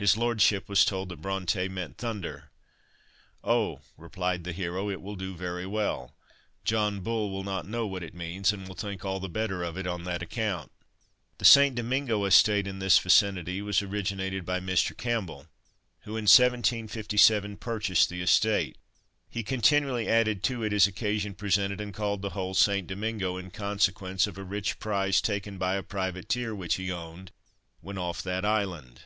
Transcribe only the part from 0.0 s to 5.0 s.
His lordship was told that "Bronte" meant "thunder." "Oh," replied the hero,